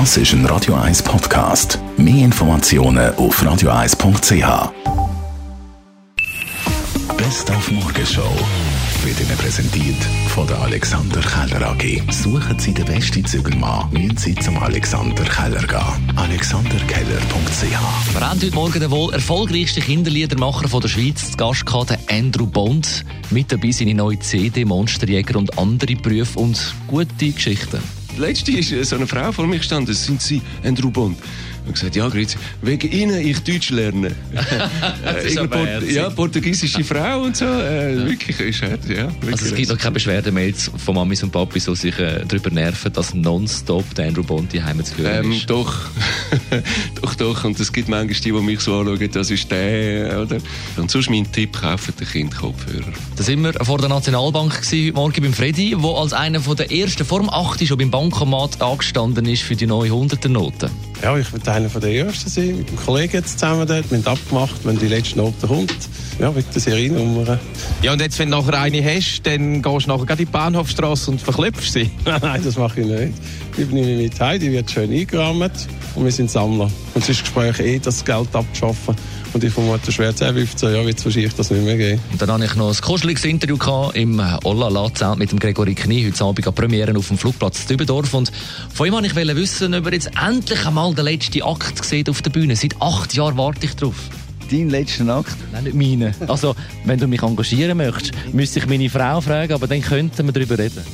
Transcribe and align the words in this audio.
Das 0.00 0.16
ist 0.16 0.32
ein 0.32 0.44
Radio 0.46 0.74
1 0.74 1.04
Podcast. 1.04 1.78
Mehr 1.96 2.24
Informationen 2.24 3.14
auf 3.14 3.40
radio1.ch. 3.40 4.72
Best 7.16 7.48
auf 7.52 7.70
Morgenshow 7.70 8.28
wird 9.04 9.20
Ihnen 9.20 9.38
präsentiert 9.38 10.02
von 10.34 10.48
der 10.48 10.58
Alexander 10.62 11.20
Keller 11.20 11.70
AG. 11.70 12.02
Suchen 12.10 12.58
Sie 12.58 12.74
den 12.74 12.86
besten 12.86 13.24
Zügelmann, 13.24 13.88
müssen 13.92 14.16
Sie 14.16 14.34
zum 14.34 14.58
Alexander 14.58 15.22
Keller 15.22 15.62
gehen. 15.62 16.16
AlexanderKeller.ch 16.16 17.62
Wir 17.62 18.20
haben 18.20 18.42
heute 18.42 18.50
Morgen 18.52 18.80
den 18.80 18.90
wohl 18.90 19.14
erfolgreichsten 19.14 19.80
Kinderliedermacher 19.80 20.66
von 20.66 20.80
der 20.80 20.88
Schweiz 20.88 21.30
zu 21.30 21.36
Gast 21.36 21.64
Andrew 22.10 22.46
Bond. 22.46 23.04
Mit 23.30 23.52
dabei 23.52 23.70
seine 23.70 23.94
neue 23.94 24.18
CD 24.18 24.64
Monsterjäger 24.64 25.38
und 25.38 25.56
andere 25.56 25.94
Berufe 25.94 26.40
und 26.40 26.74
gute 26.88 27.30
Geschichten. 27.30 28.03
Letzte 28.18 28.52
ist 28.52 28.72
äh, 28.72 28.84
so 28.84 28.96
eine 28.96 29.06
Frau 29.06 29.32
vor 29.32 29.46
mir 29.46 29.58
gestanden, 29.58 29.86
das 29.86 30.04
sind 30.04 30.20
Sie, 30.22 30.40
Andrew 30.62 30.90
Bond. 30.90 31.18
Und 31.66 31.72
gesagt, 31.72 31.96
ja, 31.96 32.06
grüezi, 32.08 32.36
wegen 32.60 32.90
Ihnen 32.90 33.26
ich 33.26 33.42
Deutsch 33.42 33.70
lerne. 33.70 34.14
Das 35.02 35.24
ist 35.24 35.38
Äh, 35.38 35.48
Port 35.48 35.68
ja, 35.90 36.10
portugiesische 36.10 36.84
Frau 36.84 37.22
und 37.22 37.36
so. 37.36 37.46
Äh, 37.46 38.06
Wirklich, 38.06 38.38
ist 38.38 38.62
hart, 38.62 38.86
ja. 38.86 39.06
Wirklich 39.06 39.32
Also 39.32 39.46
es 39.46 39.54
gibt 39.54 39.72
auch 39.72 39.78
keine 39.78 39.92
Beschwerdemails 39.92 40.70
von 40.76 40.94
Mamis 40.94 41.22
und 41.22 41.30
Papis, 41.30 41.64
die 41.64 41.74
sich 41.74 41.98
äh, 41.98 42.22
darüber 42.28 42.50
nerven, 42.50 42.92
dass 42.92 43.14
nonstop 43.14 43.94
der 43.94 44.08
Andrew 44.08 44.22
Bond 44.22 44.52
die 44.52 44.62
Heime 44.62 44.84
zu 44.84 44.98
hören 44.98 45.24
ähm, 45.24 45.32
ist. 45.32 45.48
doch, 45.48 45.74
doch, 47.00 47.14
doch. 47.14 47.44
Und 47.44 47.58
es 47.58 47.72
gibt 47.72 47.88
manchmal 47.88 48.14
die, 48.14 48.32
die 48.32 48.32
mich 48.32 48.60
so 48.60 48.80
anschauen, 48.80 49.10
das 49.10 49.30
ist 49.30 49.50
der, 49.50 50.22
oder? 50.22 50.38
Und 50.76 50.90
sonst 50.90 51.10
mein 51.10 51.30
Tipp, 51.30 51.60
kaufen 51.60 51.94
den 51.98 52.08
Kind 52.08 52.36
Kopfhörer. 52.36 52.92
Da 53.16 53.22
sind 53.22 53.42
wir 53.42 53.52
vor 53.64 53.78
der 53.78 53.88
Nationalbank 53.88 54.62
gewesen, 54.62 54.94
Morgen 54.94 55.22
beim 55.22 55.32
Freddy, 55.32 55.76
der 55.76 55.90
als 55.90 56.12
einer 56.12 56.40
der 56.40 56.70
ersten 56.70 57.04
vor 57.04 57.20
dem 57.20 57.30
8 57.30 57.66
schon 57.66 57.78
beim 57.78 57.90
Bankomat 57.90 58.60
angestanden 58.60 59.26
ist 59.26 59.42
für 59.42 59.56
die 59.56 59.66
neue 59.66 59.90
100er 59.90 60.28
Noten. 60.28 60.70
Ja, 61.02 61.16
ich 61.18 61.32
werde 61.32 61.52
einer 61.52 61.68
der 61.68 61.90
Ersten 61.90 62.30
sein, 62.30 62.58
mit 62.58 62.70
dem 62.70 62.76
Kollegen 62.76 63.12
jetzt 63.12 63.38
zusammen 63.38 63.66
dort. 63.66 63.90
Wir 63.90 63.98
haben 63.98 64.06
abgemacht, 64.06 64.64
wenn 64.64 64.78
die 64.78 64.88
letzte 64.88 65.18
Note 65.18 65.46
kommt. 65.46 65.76
Ja, 66.18 66.34
wegen 66.34 66.46
der 66.52 66.60
Seriennummer. 66.60 67.38
Ja, 67.82 67.92
und 67.92 68.00
jetzt, 68.00 68.18
wenn 68.18 68.30
du 68.30 68.38
nachher 68.38 68.60
eine 68.60 68.82
hast, 68.82 69.22
dann 69.24 69.60
gehst 69.60 69.86
du 69.86 69.90
nachher 69.90 70.06
gerade 70.06 70.22
in 70.22 70.28
die 70.28 70.32
Bahnhofstrasse 70.32 71.10
und 71.10 71.20
verklopfst 71.20 71.72
sie. 71.72 71.90
Nein, 72.04 72.40
das 72.42 72.56
mache 72.56 72.80
ich 72.80 72.86
nicht. 72.86 73.12
Die 73.56 73.64
nehme 73.64 73.92
ich 73.92 74.12
mit 74.12 74.20
heim, 74.20 74.40
die 74.40 74.52
wird 74.52 74.70
schön 74.70 74.90
eingerahmt 74.92 75.52
und 75.94 76.04
wir 76.04 76.12
sind 76.12 76.30
Sammler. 76.30 76.70
Und 76.94 77.02
es 77.02 77.08
ist 77.08 77.20
das 77.20 77.24
Gespräch 77.24 77.60
eh, 77.60 77.78
das 77.78 78.04
Geld 78.04 78.34
abzuschaffen. 78.34 78.96
Und 79.34 79.42
ich 79.42 79.52
vermute, 79.52 79.90
schwer 79.90 80.14
10, 80.14 80.32
15 80.32 80.72
Jahre 80.72 80.86
wird 80.86 80.98
es 80.98 81.04
wahrscheinlich 81.04 81.34
das 81.34 81.50
nicht 81.50 81.64
mehr 81.64 81.76
geben. 81.76 82.00
Und 82.12 82.22
dann 82.22 82.30
hatte 82.30 82.44
ich 82.44 82.54
noch 82.54 82.68
ein 82.68 82.80
kuscheliges 82.80 83.24
Interview 83.24 83.58
gehabt 83.58 83.96
im 83.96 84.22
Ollala 84.44 84.94
zusammen 84.94 85.18
mit 85.18 85.32
dem 85.32 85.40
Gregory 85.40 85.74
Knie, 85.74 86.06
heute 86.06 86.24
Abend 86.24 86.46
an 86.46 86.54
Premiere 86.54 86.96
auf 86.96 87.08
dem 87.08 87.18
Flugplatz 87.18 87.66
Dübendorf. 87.66 88.14
Und 88.14 88.30
von 88.72 88.86
ihm 88.86 88.92
wollte 88.92 89.08
ich 89.08 89.16
wissen, 89.16 89.74
ob 89.74 89.86
er 89.86 89.92
jetzt 89.92 90.10
endlich 90.24 90.64
einmal 90.64 90.94
den 90.94 91.06
letzten 91.06 91.42
Akt 91.42 91.84
sieht 91.84 92.08
auf 92.08 92.22
der 92.22 92.30
Bühne. 92.30 92.54
Seit 92.54 92.80
acht 92.80 93.12
Jahren 93.14 93.36
warte 93.36 93.66
ich 93.66 93.74
drauf. 93.74 93.96
Dein 94.48 94.70
letzten 94.70 95.10
Akt? 95.10 95.36
Nein, 95.52 95.64
nicht 95.64 95.74
meine. 95.74 96.14
Also, 96.28 96.54
wenn 96.84 97.00
du 97.00 97.08
mich 97.08 97.22
engagieren 97.22 97.76
möchtest, 97.76 98.12
müsste 98.32 98.60
ich 98.60 98.68
meine 98.68 98.88
Frau 98.88 99.20
fragen, 99.20 99.52
aber 99.52 99.66
dann 99.66 99.82
könnten 99.82 100.26
wir 100.26 100.32
darüber 100.32 100.58
reden. 100.58 100.84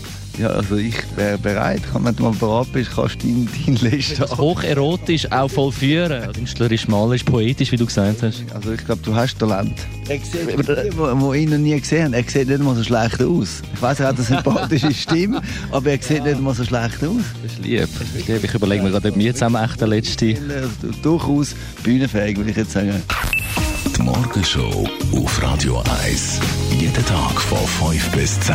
Ja, 0.41 0.49
also 0.49 0.77
ich 0.77 0.95
wäre 1.17 1.37
bereit. 1.37 1.83
Wenn 1.93 2.17
du 2.17 2.23
mal 2.23 2.33
bereit 2.33 2.73
bist, 2.73 2.93
kannst 2.95 3.23
du 3.23 3.27
deinen 3.27 3.47
dein 3.67 3.77
letzten 3.77 4.23
Akt. 4.23 4.39
Hocherotisch, 4.39 5.31
auch 5.31 5.51
vollführen. 5.51 6.33
Künstlerisch, 6.33 6.89
malerisch, 6.89 7.25
poetisch, 7.25 7.71
wie 7.73 7.77
du 7.77 7.85
gesagt 7.85 8.23
hast. 8.23 8.43
Also 8.55 8.73
ich 8.73 8.83
glaube, 8.83 9.03
du 9.05 9.15
hast 9.15 9.39
Talent. 9.39 9.75
Er 10.09 10.19
sieht, 10.19 10.49
die, 10.49 10.57
die 10.57 11.39
ihn 11.39 11.51
noch 11.51 11.59
nie 11.59 11.79
gesehen 11.79 12.05
haben, 12.05 12.15
er 12.15 12.25
sieht 12.27 12.49
nicht 12.49 12.63
mal 12.63 12.75
so 12.75 12.83
schlecht 12.83 13.23
aus. 13.23 13.61
Ich 13.75 13.83
weiss, 13.83 14.01
er 14.01 14.09
hat 14.09 14.17
eine 14.17 14.25
sympathische 14.25 14.95
Stimme, 14.95 15.43
aber 15.71 15.91
er 15.91 16.01
sieht 16.01 16.25
nicht 16.25 16.41
mal 16.41 16.55
so 16.55 16.65
schlecht 16.65 17.05
aus. 17.05 17.23
Das 17.43 17.53
ist 17.53 17.63
lieb. 17.63 17.89
Das 17.99 18.09
ist 18.09 18.27
lieb. 18.27 18.43
Ich 18.43 18.55
überlege 18.55 18.83
mir 18.83 18.93
gerade, 18.93 19.11
ob 19.11 19.19
wir 19.19 19.35
zusammen 19.35 19.63
echt 19.63 19.79
der 19.79 19.89
letzte... 19.89 20.31
Ist 20.31 20.41
Durchaus 21.03 21.55
bühnenfähig, 21.83 22.39
würde 22.39 22.51
ich 22.51 22.57
jetzt 22.57 22.73
sagen. 22.73 23.03
Die 23.95 24.03
Morgenshow 24.03 24.89
auf 25.15 25.43
Radio 25.43 25.83
1. 26.03 26.41
Jeden 26.79 27.05
Tag 27.05 27.41
von 27.43 27.91
5 27.91 28.11
bis 28.13 28.41
10. 28.41 28.55